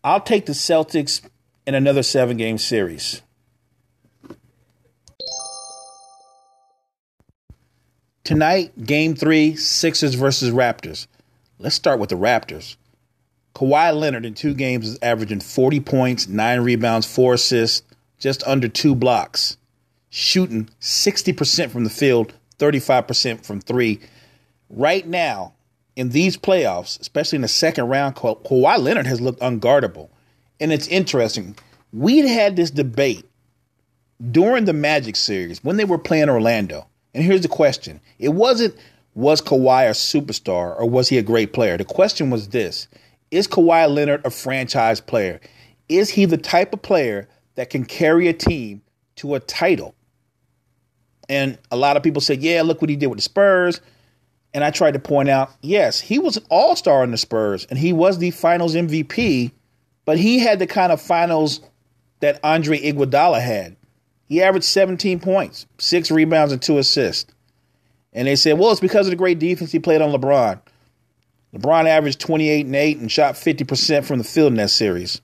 I'll 0.02 0.20
take 0.20 0.46
the 0.46 0.52
Celtics 0.52 1.20
in 1.66 1.74
another 1.74 2.02
seven 2.02 2.36
game 2.36 2.58
series. 2.58 3.22
Tonight, 8.26 8.84
game 8.84 9.14
three, 9.14 9.54
Sixers 9.54 10.14
versus 10.14 10.50
Raptors. 10.50 11.06
Let's 11.60 11.76
start 11.76 12.00
with 12.00 12.10
the 12.10 12.16
Raptors. 12.16 12.74
Kawhi 13.54 13.96
Leonard 13.96 14.26
in 14.26 14.34
two 14.34 14.52
games 14.52 14.88
is 14.88 14.98
averaging 15.00 15.38
40 15.38 15.78
points, 15.78 16.26
nine 16.26 16.62
rebounds, 16.62 17.06
four 17.06 17.34
assists, 17.34 17.86
just 18.18 18.42
under 18.42 18.66
two 18.66 18.96
blocks, 18.96 19.58
shooting 20.10 20.68
60% 20.80 21.70
from 21.70 21.84
the 21.84 21.88
field, 21.88 22.32
35% 22.58 23.46
from 23.46 23.60
three. 23.60 24.00
Right 24.70 25.06
now, 25.06 25.54
in 25.94 26.08
these 26.08 26.36
playoffs, 26.36 27.00
especially 27.00 27.36
in 27.36 27.42
the 27.42 27.48
second 27.48 27.86
round, 27.86 28.16
Ka- 28.16 28.34
Kawhi 28.34 28.76
Leonard 28.80 29.06
has 29.06 29.20
looked 29.20 29.38
unguardable. 29.38 30.08
And 30.58 30.72
it's 30.72 30.88
interesting. 30.88 31.54
We'd 31.92 32.26
had 32.26 32.56
this 32.56 32.72
debate 32.72 33.24
during 34.32 34.64
the 34.64 34.72
Magic 34.72 35.14
series 35.14 35.62
when 35.62 35.76
they 35.76 35.84
were 35.84 35.96
playing 35.96 36.28
Orlando. 36.28 36.88
And 37.16 37.24
here's 37.24 37.40
the 37.40 37.48
question 37.48 37.98
it 38.18 38.28
wasn't, 38.28 38.76
was 39.14 39.40
Kawhi 39.40 39.86
a 39.86 39.92
superstar 39.92 40.78
or 40.78 40.88
was 40.88 41.08
he 41.08 41.16
a 41.16 41.22
great 41.22 41.54
player? 41.54 41.78
The 41.78 41.84
question 41.84 42.28
was 42.28 42.50
this 42.50 42.88
Is 43.30 43.48
Kawhi 43.48 43.88
Leonard 43.88 44.24
a 44.26 44.30
franchise 44.30 45.00
player? 45.00 45.40
Is 45.88 46.10
he 46.10 46.26
the 46.26 46.36
type 46.36 46.74
of 46.74 46.82
player 46.82 47.26
that 47.54 47.70
can 47.70 47.86
carry 47.86 48.28
a 48.28 48.34
team 48.34 48.82
to 49.16 49.34
a 49.34 49.40
title? 49.40 49.94
And 51.30 51.58
a 51.70 51.76
lot 51.76 51.96
of 51.96 52.02
people 52.02 52.20
said, 52.20 52.42
yeah, 52.42 52.60
look 52.60 52.82
what 52.82 52.90
he 52.90 52.96
did 52.96 53.06
with 53.06 53.18
the 53.18 53.22
Spurs. 53.22 53.80
And 54.52 54.62
I 54.62 54.70
tried 54.70 54.92
to 54.92 54.98
point 54.98 55.30
out, 55.30 55.50
yes, 55.62 55.98
he 56.00 56.18
was 56.18 56.36
an 56.36 56.44
all 56.50 56.76
star 56.76 57.02
in 57.02 57.12
the 57.12 57.16
Spurs 57.16 57.66
and 57.70 57.78
he 57.78 57.94
was 57.94 58.18
the 58.18 58.30
finals 58.30 58.74
MVP, 58.74 59.52
but 60.04 60.18
he 60.18 60.38
had 60.38 60.58
the 60.58 60.66
kind 60.66 60.92
of 60.92 61.00
finals 61.00 61.62
that 62.20 62.40
Andre 62.44 62.78
Iguodala 62.78 63.40
had. 63.40 63.76
He 64.26 64.42
averaged 64.42 64.66
17 64.66 65.20
points, 65.20 65.66
six 65.78 66.10
rebounds, 66.10 66.52
and 66.52 66.60
two 66.60 66.78
assists. 66.78 67.32
And 68.12 68.26
they 68.26 68.36
said, 68.36 68.58
well, 68.58 68.72
it's 68.72 68.80
because 68.80 69.06
of 69.06 69.10
the 69.10 69.16
great 69.16 69.38
defense 69.38 69.72
he 69.72 69.78
played 69.78 70.02
on 70.02 70.10
LeBron. 70.10 70.60
LeBron 71.54 71.86
averaged 71.86 72.20
28 72.20 72.66
and 72.66 72.74
8 72.74 72.98
and 72.98 73.12
shot 73.12 73.34
50% 73.34 74.04
from 74.04 74.18
the 74.18 74.24
field 74.24 74.52
in 74.52 74.56
that 74.56 74.70
series 74.70 75.20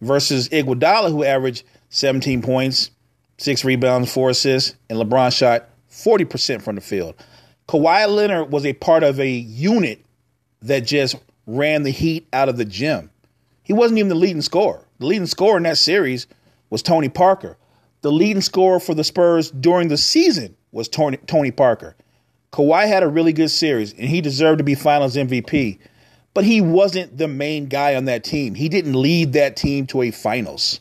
versus 0.00 0.48
Iguodala, 0.48 1.10
who 1.10 1.24
averaged 1.24 1.64
17 1.90 2.42
points, 2.42 2.90
six 3.38 3.64
rebounds, 3.64 4.12
four 4.12 4.30
assists, 4.30 4.74
and 4.88 4.98
LeBron 4.98 5.36
shot 5.36 5.68
40% 5.90 6.62
from 6.62 6.76
the 6.76 6.80
field. 6.80 7.14
Kawhi 7.68 8.08
Leonard 8.08 8.50
was 8.50 8.66
a 8.66 8.72
part 8.72 9.02
of 9.02 9.20
a 9.20 9.28
unit 9.28 10.04
that 10.62 10.80
just 10.80 11.16
ran 11.46 11.82
the 11.82 11.90
heat 11.90 12.26
out 12.32 12.48
of 12.48 12.56
the 12.56 12.64
gym. 12.64 13.10
He 13.62 13.72
wasn't 13.72 13.98
even 13.98 14.08
the 14.08 14.14
leading 14.14 14.42
scorer. 14.42 14.84
The 14.98 15.06
leading 15.06 15.26
scorer 15.26 15.56
in 15.56 15.62
that 15.62 15.78
series 15.78 16.26
was 16.68 16.82
Tony 16.82 17.08
Parker. 17.08 17.56
The 18.02 18.12
leading 18.12 18.42
scorer 18.42 18.80
for 18.80 18.94
the 18.94 19.04
Spurs 19.04 19.50
during 19.50 19.88
the 19.88 19.96
season 19.96 20.56
was 20.72 20.88
Tony, 20.88 21.18
Tony 21.18 21.50
Parker. 21.50 21.96
Kawhi 22.52 22.88
had 22.88 23.02
a 23.02 23.08
really 23.08 23.32
good 23.32 23.50
series, 23.50 23.92
and 23.92 24.08
he 24.08 24.20
deserved 24.20 24.58
to 24.58 24.64
be 24.64 24.74
Finals 24.74 25.16
MVP. 25.16 25.78
But 26.32 26.44
he 26.44 26.60
wasn't 26.60 27.18
the 27.18 27.28
main 27.28 27.66
guy 27.66 27.94
on 27.94 28.06
that 28.06 28.24
team. 28.24 28.54
He 28.54 28.68
didn't 28.68 28.94
lead 28.94 29.32
that 29.34 29.56
team 29.56 29.86
to 29.88 30.02
a 30.02 30.10
Finals. 30.10 30.80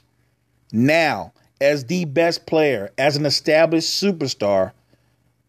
Now, 0.72 1.34
as 1.60 1.86
the 1.86 2.06
best 2.06 2.46
player, 2.46 2.92
as 2.98 3.18
an 3.18 3.26
established 3.26 4.02
superstar, 4.02 4.72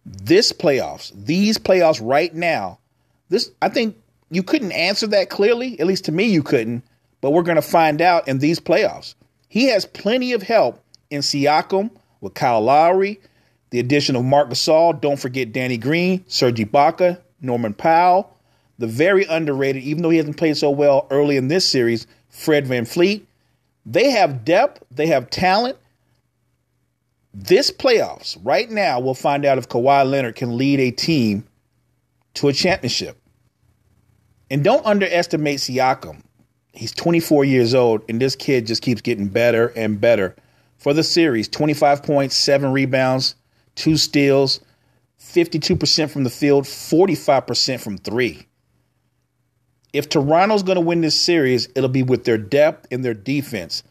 this 0.04 0.52
playoffs, 0.52 1.12
these 1.14 1.58
playoffs 1.58 2.00
right 2.02 2.34
now, 2.34 2.78
this 3.28 3.50
I 3.62 3.68
think 3.68 3.96
you 4.30 4.42
couldn't 4.42 4.72
answer 4.72 5.06
that 5.08 5.30
clearly. 5.30 5.78
At 5.78 5.86
least 5.86 6.06
to 6.06 6.12
me, 6.12 6.24
you 6.24 6.42
couldn't. 6.42 6.82
But 7.20 7.30
we're 7.32 7.42
going 7.42 7.56
to 7.56 7.62
find 7.62 8.00
out 8.00 8.26
in 8.26 8.38
these 8.38 8.58
playoffs. 8.58 9.14
He 9.48 9.66
has 9.66 9.84
plenty 9.84 10.32
of 10.32 10.42
help 10.42 10.82
in 11.10 11.20
Siakam 11.20 11.90
with 12.20 12.34
Kyle 12.34 12.60
Lowry, 12.60 13.20
the 13.70 13.78
addition 13.78 14.16
of 14.16 14.24
Marc 14.24 14.50
Gasol. 14.50 15.00
Don't 15.00 15.18
forget 15.18 15.52
Danny 15.52 15.76
Green, 15.76 16.24
Serge 16.26 16.56
Ibaka, 16.58 17.20
Norman 17.40 17.74
Powell, 17.74 18.36
the 18.78 18.86
very 18.86 19.24
underrated, 19.26 19.82
even 19.82 20.02
though 20.02 20.10
he 20.10 20.16
hasn't 20.16 20.36
played 20.36 20.56
so 20.56 20.70
well 20.70 21.06
early 21.10 21.36
in 21.36 21.48
this 21.48 21.68
series, 21.68 22.06
Fred 22.28 22.66
VanVleet. 22.66 23.22
They 23.86 24.10
have 24.10 24.44
depth, 24.44 24.82
they 24.90 25.06
have 25.06 25.30
talent, 25.30 25.76
this 27.32 27.70
playoffs, 27.70 28.36
right 28.42 28.68
now, 28.68 28.98
we'll 28.98 29.14
find 29.14 29.44
out 29.44 29.58
if 29.58 29.68
Kawhi 29.68 30.08
Leonard 30.08 30.34
can 30.34 30.56
lead 30.56 30.80
a 30.80 30.90
team 30.90 31.46
to 32.34 32.48
a 32.48 32.52
championship. 32.52 33.16
And 34.50 34.64
don't 34.64 34.84
underestimate 34.84 35.60
Siakam. 35.60 36.22
He's 36.72 36.92
24 36.92 37.44
years 37.44 37.72
old, 37.72 38.02
and 38.08 38.20
this 38.20 38.34
kid 38.34 38.66
just 38.66 38.82
keeps 38.82 39.00
getting 39.00 39.28
better 39.28 39.68
and 39.76 40.00
better. 40.00 40.34
For 40.80 40.94
the 40.94 41.04
series, 41.04 41.46
25 41.46 42.02
points, 42.02 42.34
seven 42.34 42.72
rebounds, 42.72 43.34
two 43.74 43.98
steals, 43.98 44.60
52% 45.20 46.10
from 46.10 46.24
the 46.24 46.30
field, 46.30 46.64
45% 46.64 47.80
from 47.80 47.98
three. 47.98 48.46
If 49.92 50.08
Toronto's 50.08 50.62
going 50.62 50.76
to 50.76 50.80
win 50.80 51.02
this 51.02 51.20
series, 51.20 51.68
it'll 51.74 51.90
be 51.90 52.02
with 52.02 52.24
their 52.24 52.38
depth 52.38 52.86
and 52.90 53.04
their 53.04 53.12
defense. 53.12 53.82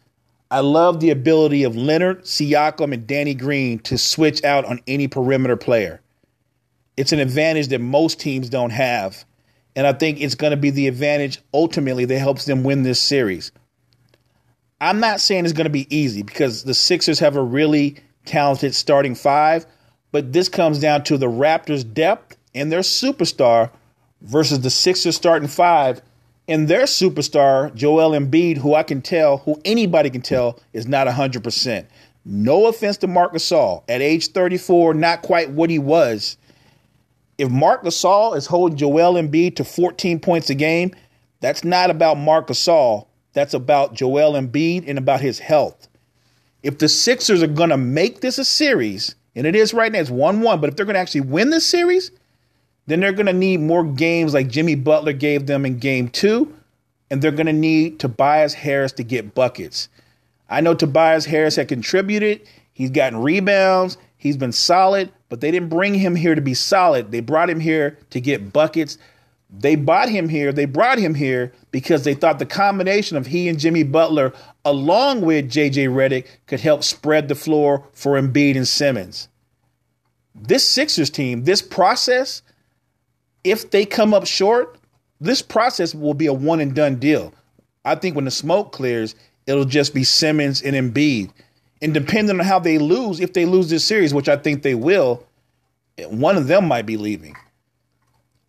I 0.50 0.60
love 0.60 0.98
the 0.98 1.10
ability 1.10 1.62
of 1.62 1.76
Leonard, 1.76 2.24
Siakam, 2.24 2.92
and 2.92 3.06
Danny 3.06 3.34
Green 3.34 3.78
to 3.80 3.96
switch 3.96 4.42
out 4.42 4.64
on 4.64 4.80
any 4.88 5.06
perimeter 5.06 5.56
player. 5.56 6.00
It's 6.96 7.12
an 7.12 7.20
advantage 7.20 7.68
that 7.68 7.78
most 7.78 8.18
teams 8.18 8.48
don't 8.48 8.70
have. 8.70 9.24
And 9.76 9.86
I 9.86 9.92
think 9.92 10.20
it's 10.20 10.34
going 10.34 10.50
to 10.50 10.56
be 10.56 10.70
the 10.70 10.88
advantage 10.88 11.40
ultimately 11.54 12.04
that 12.06 12.18
helps 12.18 12.46
them 12.46 12.64
win 12.64 12.82
this 12.82 13.00
series. 13.00 13.52
I'm 14.80 15.00
not 15.00 15.20
saying 15.20 15.44
it's 15.44 15.52
going 15.52 15.66
to 15.66 15.70
be 15.70 15.94
easy 15.94 16.22
because 16.22 16.64
the 16.64 16.74
Sixers 16.74 17.18
have 17.18 17.36
a 17.36 17.42
really 17.42 17.96
talented 18.24 18.74
starting 18.74 19.14
five, 19.14 19.66
but 20.12 20.32
this 20.32 20.48
comes 20.48 20.80
down 20.80 21.04
to 21.04 21.18
the 21.18 21.26
Raptors' 21.26 21.90
depth 21.92 22.36
and 22.54 22.72
their 22.72 22.80
superstar 22.80 23.70
versus 24.22 24.60
the 24.60 24.70
Sixers' 24.70 25.16
starting 25.16 25.48
five 25.48 26.00
and 26.50 26.66
their 26.66 26.82
superstar, 26.82 27.72
Joel 27.74 28.10
Embiid, 28.10 28.56
who 28.58 28.74
I 28.74 28.82
can 28.82 29.02
tell, 29.02 29.38
who 29.38 29.60
anybody 29.64 30.10
can 30.10 30.20
tell, 30.20 30.58
is 30.72 30.88
not 30.88 31.06
100%. 31.06 31.86
No 32.24 32.66
offense 32.66 32.96
to 32.98 33.06
Marc 33.06 33.32
Gasol. 33.32 33.84
At 33.88 34.02
age 34.02 34.28
34, 34.28 34.94
not 34.94 35.22
quite 35.22 35.50
what 35.50 35.70
he 35.70 35.78
was. 35.78 36.36
If 37.38 37.50
Marc 37.50 37.84
Gasol 37.84 38.36
is 38.36 38.46
holding 38.46 38.76
Joel 38.76 39.14
Embiid 39.14 39.56
to 39.56 39.64
14 39.64 40.18
points 40.18 40.50
a 40.50 40.54
game, 40.56 40.92
that's 41.38 41.62
not 41.62 41.88
about 41.88 42.18
Marc 42.18 42.48
Gasol. 42.48 43.06
That's 43.32 43.54
about 43.54 43.94
Joel 43.94 44.32
Embiid 44.32 44.88
and 44.88 44.98
about 44.98 45.20
his 45.20 45.38
health. 45.38 45.88
If 46.62 46.78
the 46.78 46.88
Sixers 46.88 47.42
are 47.42 47.48
going 47.48 47.70
to 47.70 47.76
make 47.76 48.20
this 48.20 48.38
a 48.38 48.44
series, 48.44 49.14
and 49.34 49.46
it 49.46 49.54
is 49.54 49.72
right 49.72 49.90
now, 49.90 50.00
it's 50.00 50.10
1 50.10 50.40
1, 50.40 50.60
but 50.60 50.70
if 50.70 50.76
they're 50.76 50.86
going 50.86 50.94
to 50.94 51.00
actually 51.00 51.22
win 51.22 51.50
this 51.50 51.66
series, 51.66 52.10
then 52.86 53.00
they're 53.00 53.12
going 53.12 53.26
to 53.26 53.32
need 53.32 53.60
more 53.60 53.84
games 53.84 54.34
like 54.34 54.48
Jimmy 54.48 54.74
Butler 54.74 55.12
gave 55.12 55.46
them 55.46 55.64
in 55.64 55.78
game 55.78 56.08
two, 56.08 56.54
and 57.10 57.22
they're 57.22 57.30
going 57.30 57.46
to 57.46 57.52
need 57.52 58.00
Tobias 58.00 58.54
Harris 58.54 58.92
to 58.92 59.04
get 59.04 59.34
buckets. 59.34 59.88
I 60.48 60.60
know 60.60 60.74
Tobias 60.74 61.24
Harris 61.24 61.56
had 61.56 61.68
contributed, 61.68 62.40
he's 62.72 62.90
gotten 62.90 63.22
rebounds, 63.22 63.96
he's 64.16 64.36
been 64.36 64.52
solid, 64.52 65.12
but 65.28 65.40
they 65.40 65.52
didn't 65.52 65.68
bring 65.68 65.94
him 65.94 66.16
here 66.16 66.34
to 66.34 66.40
be 66.40 66.54
solid. 66.54 67.12
They 67.12 67.20
brought 67.20 67.48
him 67.48 67.60
here 67.60 67.96
to 68.10 68.20
get 68.20 68.52
buckets. 68.52 68.98
They 69.52 69.74
bought 69.74 70.08
him 70.08 70.28
here, 70.28 70.52
they 70.52 70.64
brought 70.64 70.98
him 70.98 71.14
here 71.14 71.52
because 71.70 72.04
they 72.04 72.14
thought 72.14 72.38
the 72.38 72.46
combination 72.46 73.16
of 73.16 73.26
he 73.26 73.48
and 73.48 73.58
Jimmy 73.58 73.82
Butler, 73.82 74.32
along 74.64 75.22
with 75.22 75.50
JJ 75.50 75.88
Redick, 75.88 76.26
could 76.46 76.60
help 76.60 76.84
spread 76.84 77.28
the 77.28 77.34
floor 77.34 77.84
for 77.92 78.20
Embiid 78.20 78.56
and 78.56 78.68
Simmons. 78.68 79.28
This 80.34 80.66
Sixers 80.66 81.10
team, 81.10 81.44
this 81.44 81.62
process, 81.62 82.42
if 83.42 83.70
they 83.70 83.84
come 83.84 84.14
up 84.14 84.26
short, 84.26 84.78
this 85.20 85.42
process 85.42 85.94
will 85.94 86.14
be 86.14 86.26
a 86.26 86.32
one 86.32 86.60
and 86.60 86.74
done 86.74 86.96
deal. 86.96 87.34
I 87.84 87.96
think 87.96 88.14
when 88.14 88.26
the 88.26 88.30
smoke 88.30 88.72
clears, 88.72 89.14
it'll 89.46 89.64
just 89.64 89.92
be 89.92 90.04
Simmons 90.04 90.62
and 90.62 90.76
Embiid. 90.76 91.30
And 91.82 91.92
depending 91.92 92.38
on 92.38 92.46
how 92.46 92.58
they 92.58 92.78
lose, 92.78 93.20
if 93.20 93.32
they 93.32 93.46
lose 93.46 93.68
this 93.68 93.84
series, 93.84 94.14
which 94.14 94.28
I 94.28 94.36
think 94.36 94.62
they 94.62 94.74
will, 94.74 95.26
one 96.08 96.36
of 96.36 96.46
them 96.46 96.66
might 96.66 96.86
be 96.86 96.96
leaving. 96.96 97.34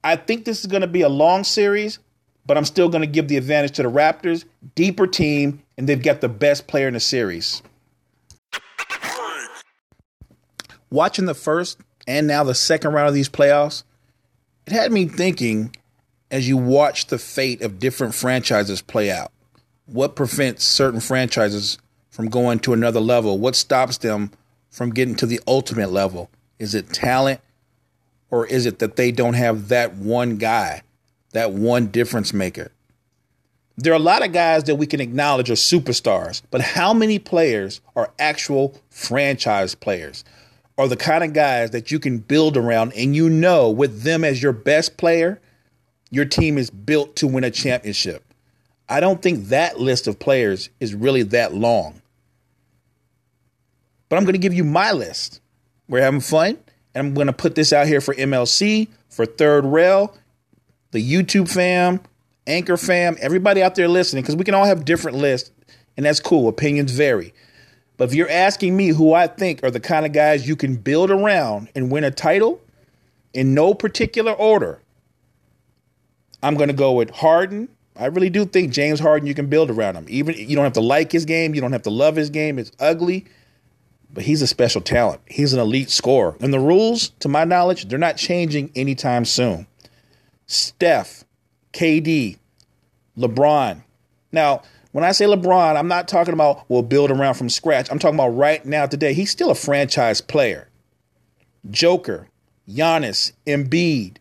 I 0.04 0.16
think 0.16 0.46
this 0.46 0.62
is 0.62 0.68
going 0.68 0.82
to 0.82 0.88
be 0.88 1.02
a 1.02 1.10
long 1.10 1.44
series, 1.44 2.00
but 2.46 2.58
I'm 2.58 2.66
still 2.66 2.90
going 2.90 3.02
to 3.02 3.08
give 3.08 3.28
the 3.28 3.38
advantage 3.38 3.74
to 3.74 3.84
the 3.84 3.90
Raptors. 3.90 4.46
Deeper 4.76 5.08
team, 5.08 5.62
and 5.78 5.88
they've 5.88 6.02
got 6.02 6.22
the 6.22 6.30
best 6.30 6.68
player 6.68 6.88
in 6.88 6.94
the 6.94 7.00
series. 7.00 7.62
Watching 10.90 11.26
the 11.26 11.34
first 11.34 11.80
and 12.08 12.28
now 12.28 12.44
the 12.44 12.56
second 12.56 12.94
round 12.94 13.08
of 13.08 13.14
these 13.14 13.30
playoffs, 13.30 13.84
it 14.66 14.74
had 14.74 14.92
me 14.92 15.08
thinking 15.08 15.76
as 16.30 16.48
you 16.48 16.58
watch 16.58 17.08
the 17.08 17.18
fate 17.18 17.62
of 17.62 17.80
different 17.80 18.16
franchises 18.16 18.82
play 18.82 19.12
out. 19.12 19.32
What 19.86 20.16
prevents 20.16 20.64
certain 20.64 21.00
franchises 21.00 21.78
from 22.10 22.30
going 22.30 22.60
to 22.60 22.74
another 22.74 23.00
level? 23.00 23.38
What 23.38 23.56
stops 23.56 23.98
them 23.98 24.32
from 24.70 24.92
getting 24.92 25.16
to 25.16 25.26
the 25.26 25.40
ultimate 25.48 25.92
level? 25.92 26.30
Is 26.60 26.74
it 26.74 26.92
talent? 26.94 27.42
Or 28.32 28.48
is 28.48 28.66
it 28.66 28.80
that 28.80 28.96
they 28.96 29.12
don't 29.12 29.34
have 29.34 29.68
that 29.68 29.96
one 29.96 30.38
guy, 30.38 30.82
that 31.34 31.52
one 31.52 31.88
difference 31.88 32.34
maker? 32.34 32.72
There 33.78 33.94
are 33.94 33.98
a 33.98 34.00
lot 34.00 34.26
of 34.26 34.32
guys 34.32 34.64
that 34.66 34.76
we 34.76 34.88
can 34.88 35.02
acknowledge 35.02 35.50
are 35.50 35.54
superstars, 35.54 36.42
but 36.50 36.62
how 36.62 36.94
many 36.94 37.20
players 37.20 37.82
are 37.96 38.12
actual 38.18 38.80
franchise 38.90 39.76
players? 39.76 40.24
Are 40.78 40.88
the 40.88 40.98
kind 40.98 41.24
of 41.24 41.34
guys 41.34 41.72
that 41.72 41.92
you 41.92 42.00
can 42.00 42.20
build 42.20 42.58
around 42.58 42.94
and 42.94 43.16
you 43.16 43.30
know 43.30 43.70
with 43.70 44.04
them 44.04 44.24
as 44.24 44.42
your 44.42 44.54
best 44.54 44.98
player, 44.98 45.42
your 46.10 46.26
team 46.26 46.58
is 46.58 46.70
built 46.70 47.16
to 47.18 47.28
win 47.28 47.44
a 47.44 47.52
championship. 47.52 48.24
I 48.88 49.00
don't 49.00 49.22
think 49.22 49.48
that 49.48 49.80
list 49.80 50.08
of 50.08 50.20
players 50.20 50.70
is 50.80 50.94
really 50.94 51.24
that 51.24 51.54
long. 51.54 52.02
But 54.10 54.18
I'm 54.18 54.26
going 54.26 54.34
to 54.34 54.40
give 54.40 54.54
you 54.54 54.66
my 54.66 54.92
list. 54.92 55.40
We're 55.88 56.02
having 56.02 56.20
fun. 56.20 56.58
And 56.94 57.08
I'm 57.08 57.14
going 57.14 57.28
to 57.28 57.34
put 57.34 57.56
this 57.56 57.72
out 57.72 57.88
here 57.88 58.02
for 58.02 58.14
MLC, 58.16 58.88
for 59.10 59.26
Third 59.26 59.66
Rail, 59.66 60.16
the 60.92 61.02
YouTube 61.02 61.50
fam, 61.50 62.02
Anchor 62.48 62.78
fam, 62.78 63.18
everybody 63.22 63.62
out 63.64 63.76
there 63.76 63.88
listening, 63.88 64.24
because 64.24 64.36
we 64.36 64.44
can 64.44 64.54
all 64.54 64.66
have 64.66 64.84
different 64.84 65.18
lists, 65.18 65.52
and 65.96 66.06
that's 66.06 66.20
cool. 66.20 66.48
Opinions 66.48 66.92
vary. 66.92 67.34
But 67.98 68.10
if 68.10 68.16
you're 68.16 68.30
asking 68.30 68.76
me 68.76 68.90
who 68.90 69.14
I 69.14 69.28
think 69.28 69.64
are 69.64 69.72
the 69.72 69.80
kind 69.80 70.06
of 70.06 70.12
guys 70.12 70.48
you 70.48 70.56
can 70.56 70.76
build 70.76 71.12
around 71.12 71.70
and 71.76 71.92
win 71.92 72.04
a 72.04 72.12
title, 72.12 72.62
in 73.34 73.54
no 73.54 73.74
particular 73.74 74.34
order, 74.34 74.82
I'm 76.44 76.56
going 76.56 76.70
to 76.70 76.74
go 76.76 76.94
with 76.94 77.12
Harden. 77.12 77.70
I 77.96 78.08
really 78.08 78.30
do 78.30 78.46
think 78.46 78.72
James 78.74 79.00
Harden, 79.00 79.28
you 79.28 79.36
can 79.36 79.48
build 79.48 79.70
around 79.70 79.96
him. 79.96 80.06
Even 80.10 80.36
you 80.36 80.56
don't 80.56 80.64
have 80.64 80.74
to 80.74 80.82
like 80.82 81.12
his 81.12 81.26
game, 81.26 81.54
you 81.54 81.62
don't 81.62 81.72
have 81.72 81.84
to 81.84 81.90
love 81.90 82.16
his 82.16 82.30
game. 82.30 82.58
It's 82.58 82.72
ugly 82.80 83.26
but 84.14 84.24
he's 84.24 84.42
a 84.42 84.48
special 84.48 84.82
talent. 84.82 85.22
He's 85.26 85.54
an 85.54 85.60
elite 85.60 85.90
scorer. 85.90 86.36
And 86.42 86.54
the 86.54 86.60
rules, 86.60 87.10
to 87.20 87.30
my 87.30 87.44
knowledge, 87.44 87.88
they're 87.88 88.00
not 88.00 88.18
changing 88.18 88.72
anytime 88.76 89.26
soon. 89.26 89.68
Steph, 90.46 91.24
KD, 91.74 92.38
LeBron. 93.18 93.84
Now, 94.32 94.62
when 94.92 95.04
I 95.04 95.14
say 95.14 95.26
LeBron, 95.26 95.78
I'm 95.78 95.88
not 95.88 96.08
talking 96.08 96.34
about 96.34 96.66
we'll 96.68 96.82
build 96.82 97.12
around 97.12 97.36
from 97.36 97.50
scratch. 97.50 97.90
I'm 97.90 98.00
talking 98.00 98.16
about 98.16 98.36
right 98.36 98.66
now, 98.66 98.86
today. 98.86 99.14
He's 99.14 99.32
still 99.32 99.52
a 99.52 99.56
franchise 99.56 100.20
player. 100.20 100.68
Joker, 101.70 102.28
Giannis, 102.68 103.32
Embiid, 103.48 104.18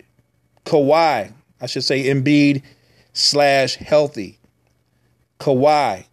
Kawhi. 0.65 1.33
I 1.61 1.67
should 1.67 1.85
say 1.85 2.05
Embiid 2.05 2.63
slash 3.13 3.75
healthy. 3.77 4.39
Kawhi, 5.41 6.05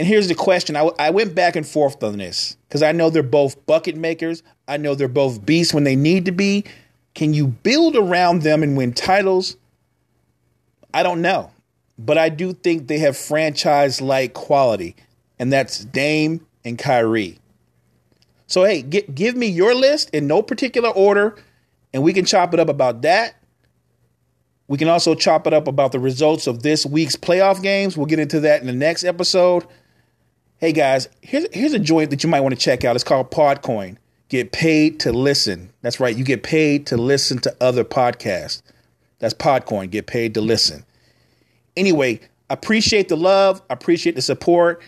and 0.00 0.08
here's 0.08 0.28
the 0.28 0.34
question 0.34 0.76
I, 0.76 0.88
I 0.98 1.10
went 1.10 1.34
back 1.34 1.56
and 1.56 1.66
forth 1.66 2.02
on 2.02 2.16
this 2.16 2.56
because 2.66 2.82
I 2.82 2.90
know 2.90 3.10
they're 3.10 3.22
both 3.22 3.66
bucket 3.66 3.96
makers. 3.96 4.42
I 4.66 4.78
know 4.78 4.94
they're 4.94 5.08
both 5.08 5.44
beasts 5.44 5.74
when 5.74 5.84
they 5.84 5.94
need 5.94 6.24
to 6.24 6.32
be. 6.32 6.64
Can 7.14 7.34
you 7.34 7.48
build 7.48 7.96
around 7.96 8.40
them 8.40 8.62
and 8.62 8.78
win 8.78 8.94
titles? 8.94 9.58
I 10.94 11.02
don't 11.02 11.20
know. 11.20 11.50
But 11.98 12.16
I 12.16 12.30
do 12.30 12.54
think 12.54 12.88
they 12.88 12.96
have 13.00 13.14
franchise 13.14 14.00
like 14.00 14.32
quality, 14.32 14.96
and 15.38 15.52
that's 15.52 15.84
Dame 15.84 16.46
and 16.64 16.78
Kyrie. 16.78 17.38
So, 18.46 18.64
hey, 18.64 18.80
get, 18.80 19.14
give 19.14 19.36
me 19.36 19.48
your 19.48 19.74
list 19.74 20.08
in 20.14 20.26
no 20.26 20.40
particular 20.40 20.88
order, 20.88 21.36
and 21.92 22.02
we 22.02 22.14
can 22.14 22.24
chop 22.24 22.54
it 22.54 22.60
up 22.60 22.70
about 22.70 23.02
that. 23.02 23.34
We 24.66 24.78
can 24.78 24.88
also 24.88 25.14
chop 25.14 25.46
it 25.46 25.52
up 25.52 25.68
about 25.68 25.92
the 25.92 26.00
results 26.00 26.46
of 26.46 26.62
this 26.62 26.86
week's 26.86 27.16
playoff 27.16 27.62
games. 27.62 27.98
We'll 27.98 28.06
get 28.06 28.18
into 28.18 28.40
that 28.40 28.62
in 28.62 28.66
the 28.66 28.72
next 28.72 29.04
episode. 29.04 29.66
Hey 30.60 30.72
guys, 30.72 31.08
here's 31.22 31.46
here's 31.54 31.72
a 31.72 31.78
joint 31.78 32.10
that 32.10 32.22
you 32.22 32.28
might 32.28 32.42
want 32.42 32.54
to 32.54 32.60
check 32.60 32.84
out. 32.84 32.94
It's 32.94 33.02
called 33.02 33.30
Podcoin. 33.30 33.96
Get 34.28 34.52
paid 34.52 35.00
to 35.00 35.10
listen. 35.10 35.72
That's 35.80 36.00
right. 36.00 36.14
You 36.14 36.22
get 36.22 36.42
paid 36.42 36.84
to 36.88 36.98
listen 36.98 37.38
to 37.38 37.56
other 37.62 37.82
podcasts. 37.82 38.60
That's 39.20 39.32
Podcoin. 39.32 39.88
Get 39.88 40.06
paid 40.06 40.34
to 40.34 40.42
listen. 40.42 40.84
Anyway, 41.78 42.20
appreciate 42.50 43.08
the 43.08 43.16
love. 43.16 43.62
Appreciate 43.70 44.16
the 44.16 44.20
support. 44.20 44.82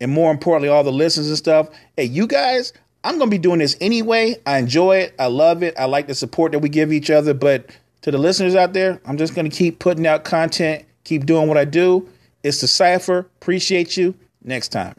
And 0.00 0.12
more 0.12 0.30
importantly, 0.30 0.68
all 0.68 0.84
the 0.84 0.92
listens 0.92 1.26
and 1.26 1.36
stuff. 1.36 1.70
Hey, 1.96 2.04
you 2.04 2.28
guys, 2.28 2.72
I'm 3.02 3.18
going 3.18 3.28
to 3.28 3.34
be 3.34 3.38
doing 3.38 3.58
this 3.58 3.76
anyway. 3.80 4.36
I 4.46 4.58
enjoy 4.58 4.98
it. 4.98 5.14
I 5.18 5.26
love 5.26 5.64
it. 5.64 5.74
I 5.76 5.86
like 5.86 6.06
the 6.06 6.14
support 6.14 6.52
that 6.52 6.60
we 6.60 6.68
give 6.68 6.92
each 6.92 7.10
other. 7.10 7.34
But 7.34 7.68
to 8.02 8.12
the 8.12 8.18
listeners 8.18 8.54
out 8.54 8.74
there, 8.74 9.00
I'm 9.04 9.16
just 9.16 9.34
going 9.34 9.50
to 9.50 9.56
keep 9.56 9.80
putting 9.80 10.06
out 10.06 10.22
content, 10.22 10.84
keep 11.02 11.26
doing 11.26 11.48
what 11.48 11.56
I 11.56 11.64
do. 11.64 12.08
It's 12.44 12.60
the 12.60 12.68
Cypher. 12.68 13.28
Appreciate 13.40 13.96
you. 13.96 14.14
Next 14.44 14.68
time. 14.68 14.94